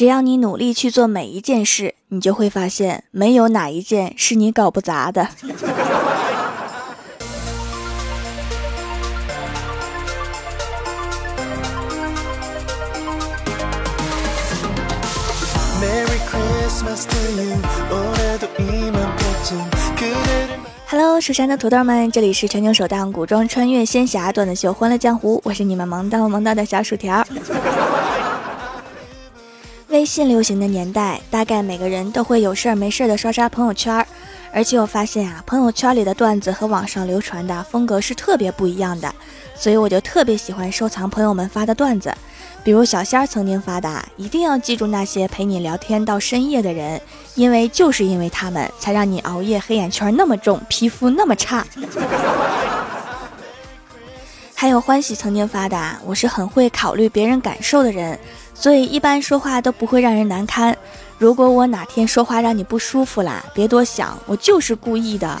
[0.00, 5.28] 只要你努力去做每一件事，你就会发现，没有哪一件是你搞不砸的。
[20.86, 27.22] Hello，蜀山的土豆们，这里是全球首档古装穿越仙侠段子秀《欢乐江湖》，我是你们萌到萌到的小薯条。
[29.90, 34.06] 微信流行的年代，大概每个人都会有事儿没事儿的刷刷朋友圈儿，
[34.52, 39.12] 而且我发现啊，朋友圈里的段子和网上流传的风格是特别不一样的，
[39.56, 42.14] 所以我就特别喜欢收藏朋友们发的段子。
[42.62, 47.00] 比如小仙儿曾经发的，一定要记住那些陪你聊天到深夜的人，
[47.34, 51.66] 因为就是因为他们，才让你熬夜黑眼圈那么重，皮肤那么差。
[54.54, 58.16] 还有欢喜曾经发的，我是很会考虑别人感受的人，
[58.60, 60.76] 所以一般说话都不会让人难堪。
[61.16, 65.40] 如果我哪天说话让你不舒服啦，别多想，我就是故意的。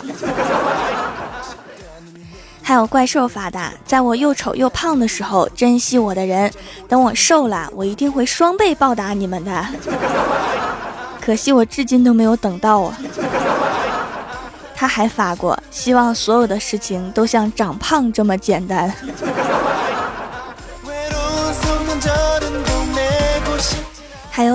[2.62, 6.50] 还有怪兽发的，在我又丑又胖的时候珍惜我的人，
[6.88, 9.66] 等我瘦了，我一定会双倍报答你们的。
[11.20, 12.96] 可惜我至今都没有等到啊。
[14.74, 18.90] 他还发过，希望所有的事情都像长胖这么简单。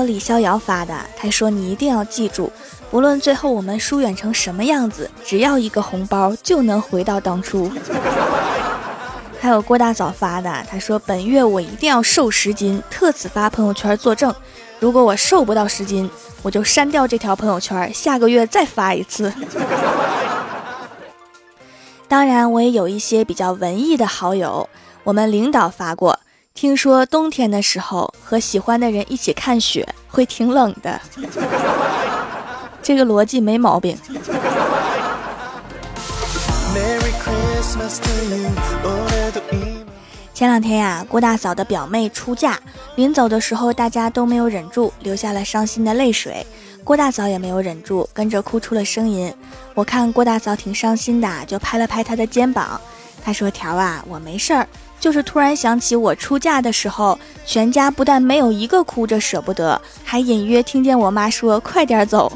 [0.06, 2.52] 李逍遥发的，他说你一定要记住。
[2.90, 7.70] 不论最后我们疏远成什么样子，只要一个红包就能回到当初。
[9.42, 14.34] 还有郭大嫂发的，他说本月我一定要瘦十斤，特此发朋友圈作证。
[14.80, 16.10] 如果我瘦不到十斤，
[16.42, 19.34] 我就删掉这条朋友圈，下个月再发一次。
[22.08, 24.70] 当然，我也有一些比较文艺的好友，
[25.04, 26.20] 我们领导发过，
[26.56, 31.02] 听说冬天的时候和喜欢的人一起看雪会挺冷的。
[32.82, 33.98] 这个逻辑没毛病。
[40.34, 42.58] 前两天呀，郭大嫂的表妹出嫁，
[42.96, 46.48] 临走的时候，大家都没有忍住，流下了伤心的泪水。
[46.86, 49.34] 郭大嫂也没有忍住，跟着哭出了声音。
[49.74, 52.80] 我看郭大嫂挺伤心的，就拍了拍她的肩膀。
[53.22, 54.66] 她说：“条啊，我没事儿。”
[55.00, 62.32] 就是突然想起我出嫁的时候，全家不但没有一个哭着舍不得，还隐约听见我妈说：“快点走。”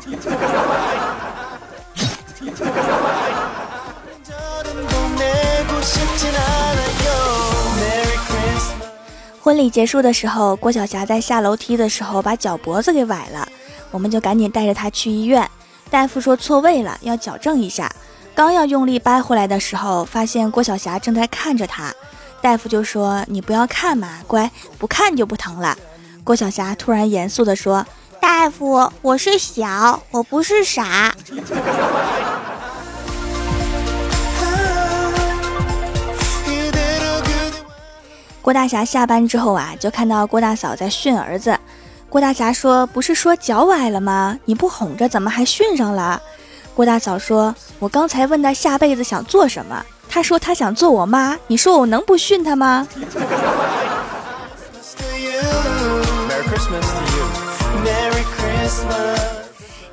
[9.42, 13.48] 婚礼结束的时候，郭晓霞在下楼梯的时候把脚脖子给崴了，
[13.90, 15.50] 我们就赶紧带着她去医院。
[15.90, 17.92] 大夫说错位了，要矫正一下。
[18.36, 21.92] 刚要用力掰回来的时候，发现郭晓霞正在看着他。
[22.42, 25.78] 大夫就说：“你不要看嘛，乖，不看就不疼了。”
[26.24, 27.86] 郭晓霞突然严肃地说
[28.22, 31.14] ：“大夫，我是小，我不是傻。”
[38.42, 41.60] 郭大侠下班之后啊，就看到郭大嫂在训儿子。
[42.10, 44.40] 郭大侠说：“不是说脚崴了吗？
[44.46, 46.20] 你不哄着，怎么还训上了？”
[46.74, 52.88] 郭大嫂说：“我刚才问他下辈子想做什么。”他说他想做我妈，你说我能不训他吗？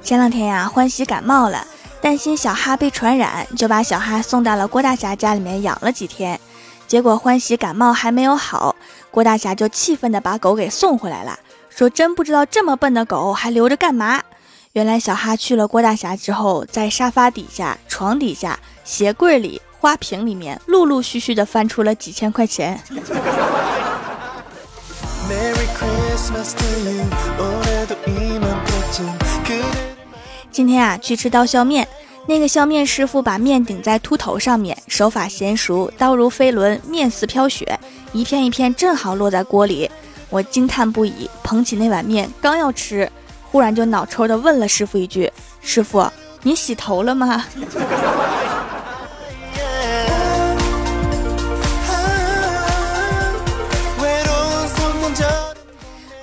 [0.03, 1.67] 前两天呀，欢喜感冒了，
[2.01, 6.41] 担心小哈被传染，就把小哈送到了郭大侠家里面养了几天。
[6.89, 8.75] 结果欢喜感冒还没有好，
[9.11, 11.39] 郭大侠就气愤的把狗给送回来了，
[11.69, 14.23] 说真不知道这么笨的狗还留着干嘛。
[14.73, 19.61] 原来小哈去了郭大侠之后，在沙发底下、床底下、鞋柜里。
[19.79, 22.81] 花瓶里面陆陆续续的翻出了几千块钱。
[30.51, 31.87] 今天啊，去吃刀削面，
[32.27, 37.79] 那个削面师傅把面顶在秃头上面，手法娴熟，刀如飞轮，面似飘雪，
[38.13, 39.91] 一片一片正好落在锅里。
[40.31, 43.11] 我惊叹不已，捧起那碗面，刚要吃，
[43.45, 45.31] 忽然就脑抽的问了师傅一句
[45.61, 46.11] ：“师傅，
[46.43, 47.45] 你洗头了吗？”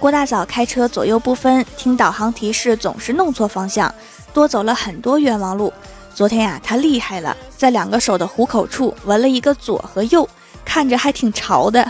[0.04, 3.90] 郭大嫂开车左右不分，听导航提示总是弄错方向，
[4.34, 5.72] 多走了很多冤枉路。
[6.14, 10.28] 昨天呀，她厉害了，在两个手的虎口处纹了一个左和右，
[10.66, 11.90] 看着还挺潮的。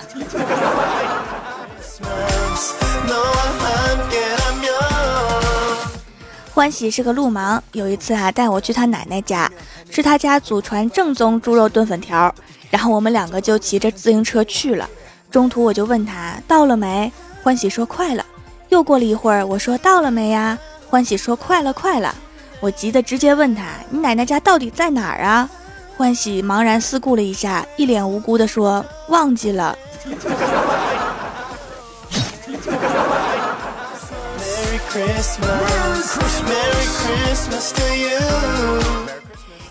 [6.54, 9.52] 欢喜是个路盲，有一次啊，带我去他奶奶家
[9.90, 12.32] 吃他家祖传正宗猪肉炖粉条，
[12.70, 14.88] 然后我们两个就骑着自行车去了。
[15.32, 17.12] 中途我就问他到了没。
[17.44, 18.26] 欢喜说快了，
[18.70, 20.58] 又过了一会儿，我说到了没呀？
[20.90, 22.16] 欢喜说快了，快了。
[22.62, 25.50] 我急得直接问他：“你奶奶家到底在哪儿啊？”
[25.98, 29.78] 欢喜茫然四顾了一下，一脸无辜地说：“忘记了。”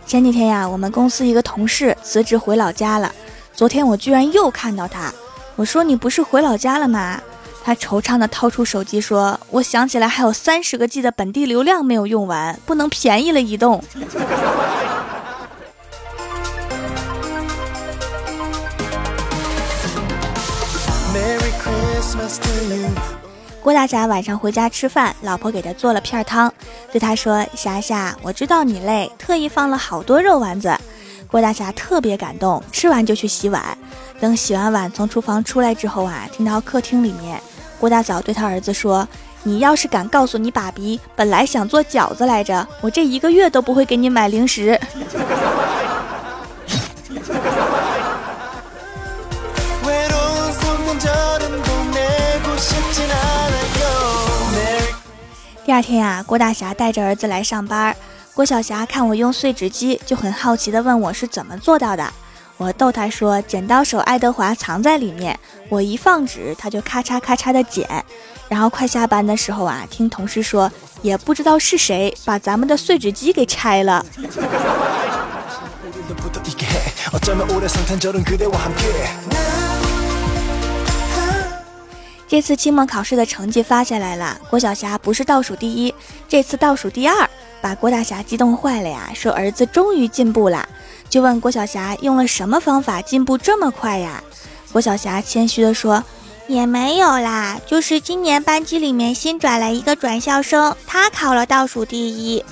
[0.06, 3.10] 前几天呀，我们公司一个同事辞职回老家了。
[3.54, 5.10] 昨天我居然又看到他，
[5.56, 7.19] 我说：“你不是回老家了吗？”
[7.64, 13.82] 他惆怅地掏出手机说：“我想起来还有三十个 G 的本地流量没有用完，不能便宜了移动。”
[23.62, 26.52] 郭大侠晚上回家吃饭，老婆给他做了片汤，
[26.90, 30.76] 对他说：“霞霞，我知道你累，特意放了好多肉丸子。”
[31.32, 33.76] 郭大侠特别感动，吃完就去洗碗。
[34.20, 37.40] 等洗完碗从厨房出来之后啊，听到客厅里面。
[37.81, 39.08] 郭大嫂对他儿子说
[39.43, 44.79] ：“你要是敢告诉你爸比，本来想做饺子来着，我这一个月都不会给你买零食。
[55.64, 57.96] ”第二天呀，郭大侠带着儿子来上班，
[58.34, 62.11] 郭晓霞看我用碎纸机，就很好奇的问我是怎么做到的。
[62.56, 65.38] 我逗她说：“剪刀手爱德华藏在里面，
[65.69, 67.87] 我一放纸，他就咔嚓咔嚓的剪。
[68.49, 70.70] 然后快下班的时候啊，听同事说，
[71.02, 74.05] 也不知道是谁把咱们的碎纸机给拆了。
[82.26, 85.94] 这次期末考试的成绩发下来了，郭晓霞不是倒数第一，
[86.26, 87.29] 这次倒数第二，
[87.62, 90.68] 把郭大侠激动坏了呀，说儿子终于进步了。”
[91.08, 94.22] 就问郭晓霞用了什么方法进步这么快呀？
[94.72, 96.02] 郭晓霞谦虚地说
[96.48, 102.42] ：“也没有啦，就是今年班级里面新转来一个转校生，他考了倒数第一。”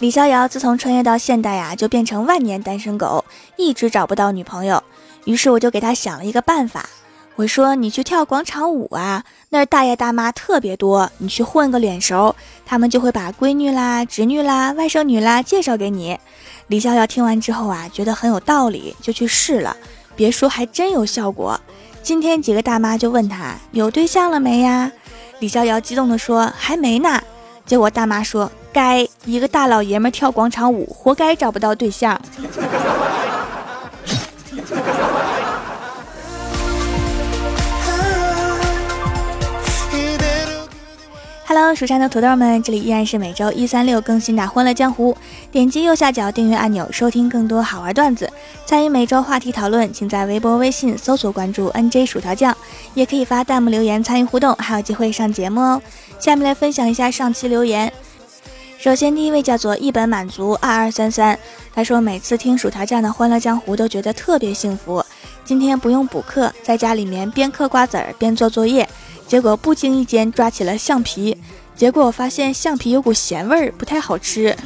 [0.00, 3.24] 李逍遥自从穿越到现代呀，就变成万年单身狗，
[3.56, 4.82] 一直找不到女朋友。
[5.28, 6.88] 于是我就给他想了一个办法。
[7.36, 12.34] 我说你去跳广场舞啊，那儿大爷大妈特别多，你去混个脸熟，
[12.64, 16.18] 他们就会把闺女啦、侄女啦、外甥女啦介绍给你。
[16.68, 19.76] 李逍遥听完之后啊，觉得很有道理，就去试了。
[20.16, 21.60] 别说，还真有效果。
[22.02, 24.90] 今天几个大妈就问他有对象了没呀？
[25.40, 27.20] 李逍遥激动地说还没呢。
[27.66, 32.18] 结果大妈说该一个大老爷们跳广场舞，活该找不到对象。
[41.60, 45.12] Hello，蜀山的土豆们，这里依然是每周一、三、六更新的《欢乐江湖》。
[45.50, 48.32] 点击右下角订阅按钮，收听更多好玩段子，
[48.64, 52.56] 参与每周话题讨论，请在微博、微信搜索关注 NJ 薯条酱，
[52.94, 55.82] 也可以发弹幕留言参与互动，还有机会上节目哦。
[56.20, 57.92] 下面来分享一下上期留言。
[58.78, 61.36] 首先，第一位叫做一本满足二二三三，
[61.74, 65.04] 他说每次听薯条酱的《欢乐江湖》都觉得特别幸福。
[65.44, 68.88] 今天不用补课，在家里面边嗑瓜子儿边做作业。
[69.28, 71.36] 结果不经意间抓起了橡皮，
[71.76, 74.56] 结果我发现橡皮有股咸味儿，不太好吃。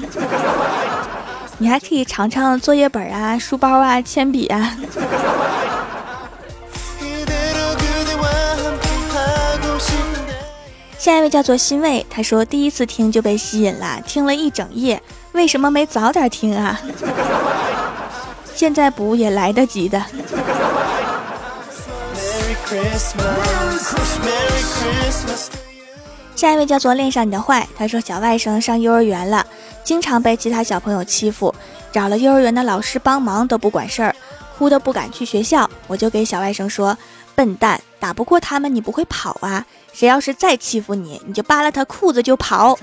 [1.59, 4.77] 你还可以尝尝作业本啊、书包啊、铅笔啊。
[10.97, 15.03] 下一位叫做欣慰，他说第一次听就被吸引了，听了一整夜，
[15.33, 16.81] 为什么没早点听啊？
[18.55, 20.01] 现在补也来得及的。
[26.35, 29.47] 下一位叫做恋上你的坏，他说小外甥上幼儿园了，
[29.85, 31.55] 经常被其他小朋友欺负，
[31.93, 34.17] 找了幼儿园的老师帮忙都不管事儿，
[34.59, 35.71] 哭得不敢去学校。
[35.87, 36.99] 我就给小外甥说
[37.37, 39.65] ：“笨蛋，打不过他们你不会跑啊？
[39.93, 42.77] 谁要是再欺负你，你就扒了他裤子就跑。”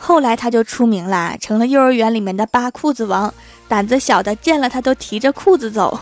[0.00, 3.34] 后来他就出名了，成了幼儿园里面的扒裤子王，
[3.68, 6.00] 胆子小的见了他都提着裤子走。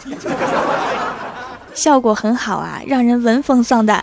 [1.77, 4.03] 效果很好啊，让人闻风丧胆。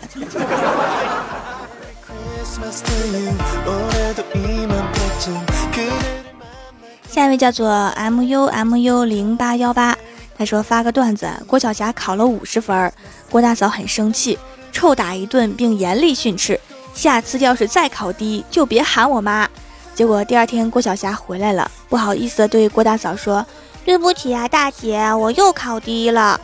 [7.08, 9.96] 下一位叫做 M U M U 零八幺八，
[10.38, 12.92] 他说发个段子：郭晓霞考了五十分，
[13.28, 14.38] 郭大嫂很生气，
[14.70, 16.58] 臭打一顿，并严厉训斥：
[16.94, 19.48] 下次要是再考低，就别喊我妈。
[19.96, 23.44] 结果第二天郭晓霞回来了，不好意思的对郭大嫂说：
[23.84, 26.40] 对不起啊，大姐，我又考第一了。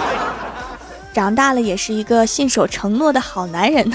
[1.12, 3.90] 长大了也是一个信守承诺的好男人。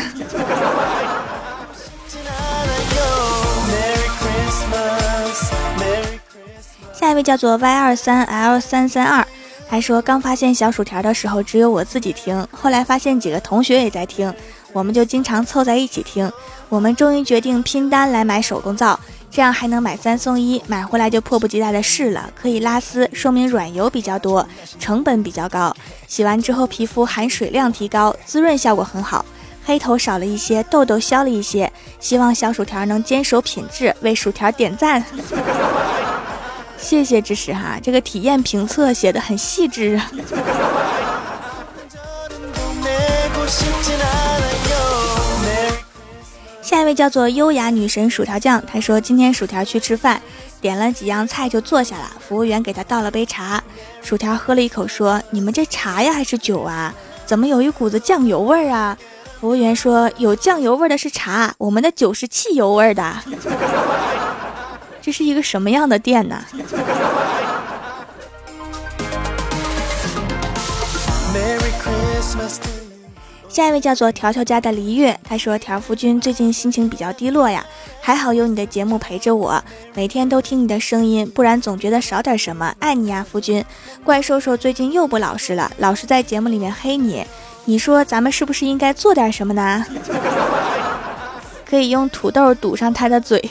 [6.94, 9.26] 下一位叫做 Y 二三 L 三三二，
[9.68, 14.34] 还说刚发现小薯条的时候只有我自己听，后来发现几个同学也在听，
[14.74, 16.32] 我们就经常凑在一起听。
[16.70, 24.48] 我们终于决定拼单来买手工皂，这样还能买三送一，买回来就迫不及待的试了，可以拉丝，说明软油比较多，
[24.80, 25.76] 成本比较高。
[26.08, 29.24] 洗完之后皮肤含水量提高，滋润效果很好，
[29.64, 31.72] 黑头少了一些，痘痘消了一些。
[32.00, 35.04] 希望小薯条能坚守品质，为薯条点赞。
[36.80, 40.12] 谢谢支持哈，这个体验评测写的很细致啊。
[46.68, 50.22] 下一位叫做优雅女神薯条酱，她说今天薯条去吃饭，
[50.60, 53.64] 点了几样菜就坐下了，服务员给她倒了杯茶，
[54.02, 56.94] 薯条喝了一口说：“你们这茶呀还是酒啊？
[57.26, 58.98] 怎么有一股子酱油味儿啊？”
[59.40, 63.16] 服务员说：“有酱油味的是茶，我们的酒是汽油味的。”
[65.02, 66.44] 这是一个什么样的店呢？
[73.58, 77.66] 下一位叫做条条家的黎月，他说：“条夫君最近心情比较低落呀，
[78.00, 79.60] 还好有你的节目陪着我，
[79.96, 82.72] 每天都听你的声音，不然总觉得少点什么。
[82.78, 83.66] 爱你呀，夫君。
[84.04, 87.26] 怪兽兽最近又不老实了，老是在节目里面黑你，
[87.66, 89.84] 你说咱们是不是应该做点什么呢？
[91.68, 93.44] 可以用土豆堵上他的嘴。”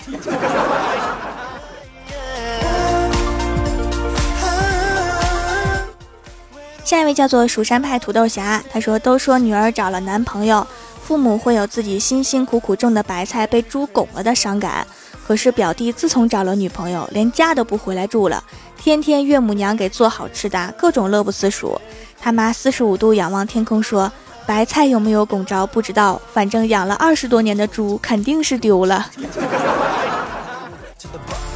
[6.86, 10.64] 下一位叫做蜀山派土豆侠，他说：“都说女儿找了男朋友，
[11.02, 14.86] 父母会有自己辛辛苦苦种的白菜被猪拱了的伤感。
[15.26, 18.40] 可是表弟自从找了女朋友，连家都不回来住了，
[18.78, 21.76] 天天岳母娘给做好吃的，各种乐不思蜀。
[22.20, 24.12] 他妈四十五度仰望天空说：
[24.46, 29.10] 白菜有没有拱着不知道，反正养了二十多年的猪肯定是丢了。”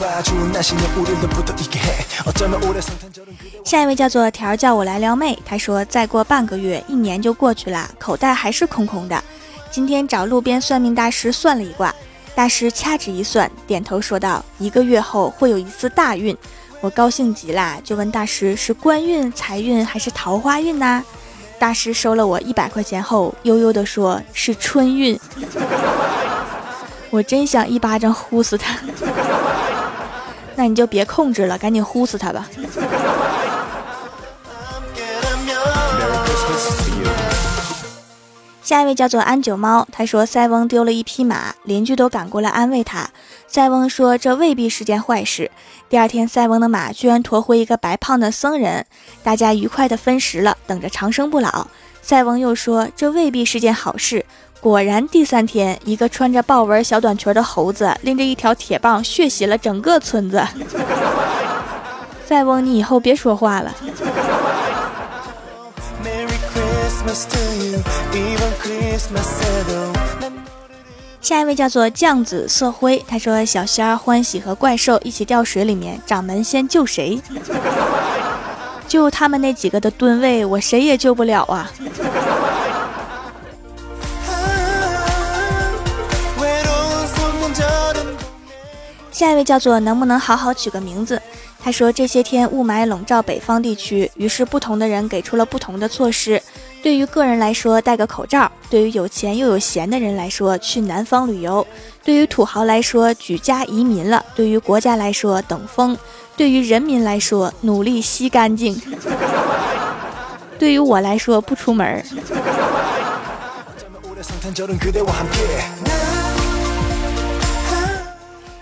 [3.64, 5.38] 下一位叫做条，叫我来撩妹。
[5.44, 9.22] 他说：“再过半个月，一年就过去了，口袋还是空空的。
[9.70, 11.94] 今天找路边算命大师算了一卦，
[12.34, 16.34] 大师掐指一算，点头说道：一个月后会有一次大运。
[16.80, 21.04] 我高兴极了，就问大师是官运、财运还是桃花运呢？
[21.58, 25.20] 大师收了我一百块钱后，悠悠地说：是春运。
[27.10, 28.78] 我真想一巴掌呼死他。”
[30.60, 32.46] 那你就别控制了，赶紧呼死他吧。
[38.62, 43.08] 下一位叫做安九猫，他说塞翁丢了一匹马，邻居都赶过来安慰他。
[43.46, 45.50] 塞翁说这未必是件坏事。
[45.88, 48.84] 第二天，塞翁的马居然驮回一个白胖的僧人，
[49.22, 51.68] 大家愉快的分食了，等着长生不老。
[52.02, 54.26] 塞翁又说这未必是件好事。
[54.60, 60.46] 果然，第三天，一个穿着豹纹小短裙的猴子拎着一条铁棒，血洗了整个村子。
[62.28, 63.74] 塞翁，你以后别说话了。
[71.22, 77.18] 下一位叫做酱紫色灰，他说：“小仙儿、欢喜和怪兽一起掉水里面，掌门先救谁？
[78.86, 81.72] 救他们那几个的吨位，我谁也救不了啊。”
[89.10, 91.20] 下一位叫做能不能好好取个名字？
[91.62, 96.42] 他说这些天雾霾笼罩北方地区，于是不同的人给出了不同的措施。
[96.82, 101.62] 对于个人来说，戴个口罩；对于有钱又有闲的人来说，去南方旅游；
[102.02, 105.94] 对于土豪来说，举家移民了；对于国家来说，等风；
[106.36, 108.74] 对于人民来说，努力吸干净；
[110.58, 112.02] 对于我来说，不出门。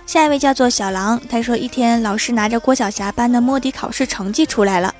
[0.08, 4.94] 下一位叫做小狼，他说一天老师拿着郭晓霞班的摸底考试成绩出来了，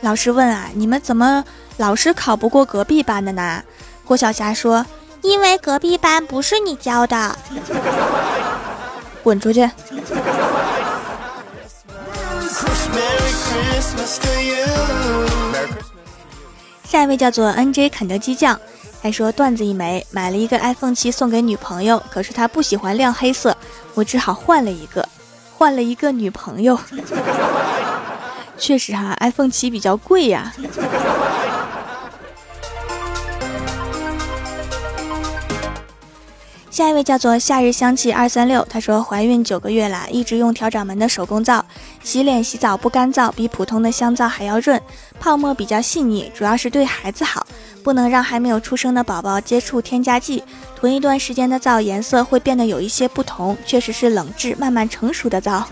[0.00, 1.44] 老师问啊，你们怎么
[1.76, 3.62] 老是考不过隔壁班的呢？
[4.06, 4.86] 郭晓霞说，
[5.20, 7.36] 因为隔壁班不是你教的，
[9.22, 9.70] 滚出去。
[16.84, 18.58] 下一位叫做 N J 肯德基酱。
[19.04, 23.54] 还说段子一枚，买了一个 iPhone 七送给女朋友，可是她不喜欢亮黑色，
[23.92, 25.06] 我只好换了一个，
[25.58, 26.80] 换了一个女朋友。
[28.56, 30.54] 确实哈，iPhone 七比较贵呀。
[36.70, 41.62] 下一位叫做夏日香气二三六，她说怀孕九个月了，一直用调掌门的手工皂，
[42.02, 44.80] 洗脸洗澡不干燥，比普通的香皂还要润，
[45.20, 47.46] 泡沫比较细腻，主要是对孩子好，
[47.84, 50.42] 不能让还没有出生的宝宝接触添加剂。
[50.74, 55.62] 囤一段时间的皂颜色会变得有一些不同，确实是冷制慢慢成熟的皂。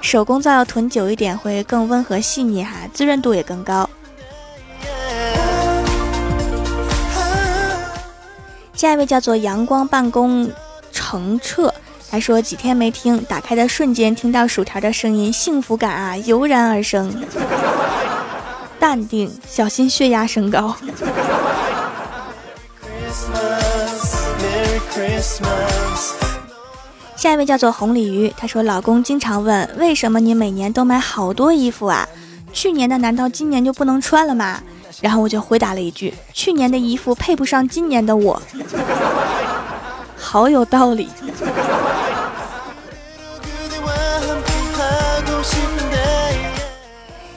[0.00, 3.88] 手工皂要囤久一点，会更温和细腻哈，滋润度也更高。
[8.72, 10.50] 下一位叫做阳光办公
[10.92, 11.72] 澄澈，
[12.10, 17.12] 他说几天没听，打开的瞬间听到薯条的声音，幸福感啊油然而生。
[18.96, 20.74] 淡定，小心血压升高。
[27.14, 32.08] 下一位叫做红鲤鱼，他说老公经常问为什么你每年都买好多衣服啊？
[32.54, 34.62] 去年的难道今年就不能穿了吗？
[35.02, 38.40] 然后我就回答了一句：去年的衣服配不上今年的我，
[40.16, 41.10] 好有道理。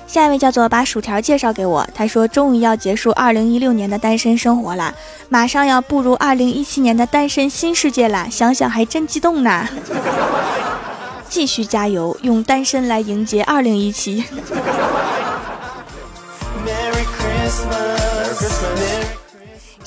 [0.10, 4.92] 下一位叫做把薯条介绍给我，他说终于要结束二零一六年的单身生活了，
[5.30, 9.68] 马上要步入二零一七年的单身新世界了，想想还真激动呢。
[11.30, 14.24] 继续加油，用单身来迎接二零一七。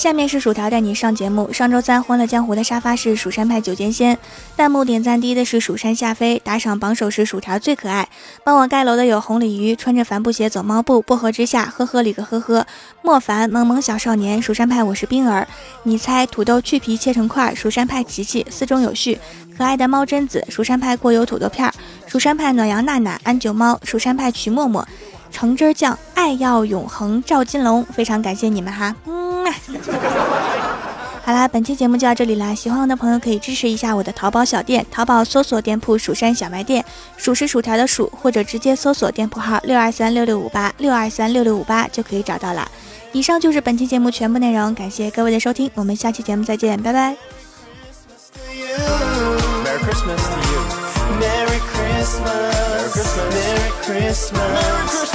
[0.03, 1.53] 下面是薯条带你上节目。
[1.53, 4.19] 上周三《欢乐江湖》的沙发是蜀山派九剑仙，
[4.57, 8.09] 弹幕点赞低的是蜀山夏飞，打赏榜首是薯条最可爱。
[8.43, 12.67] 帮我盖楼的有红鲤鱼，穿着帆布鞋走猫步，薄荷之下，呵呵里个呵呵。
[13.01, 15.47] 莫凡，萌萌小少年，蜀山派我是冰儿。
[15.85, 19.17] 你猜土豆去皮切成块，蜀山派琪琪，四中有序。
[19.57, 21.73] 可爱的猫贞子，蜀山派过油土豆片，
[22.09, 24.85] 蜀山派暖阳娜娜，安九猫，蜀山派曲默默。
[25.33, 29.45] 橙汁酱，爱要永恒，赵金龙，非常感谢你们哈，嗯，
[31.25, 36.85] 好啦，本期节目就到这里啦，喜欢我的朋友可以支持一下我的淘宝小店，淘宝搜索店铺“蜀山小卖店”，
[37.17, 42.71] 数是薯条的数，或者直接搜索店铺号六二三六六五八六二三六六五八就可以找到了。
[43.13, 47.17] 以上就是本期节目全部内容，感谢各位的收听，我们下期节目再见，拜拜。
[49.83, 50.23] Christmas.
[51.21, 52.93] Merry Christmas.
[53.31, 55.12] Merry Christmas.